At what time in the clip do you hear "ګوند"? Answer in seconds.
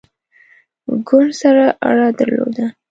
1.07-1.31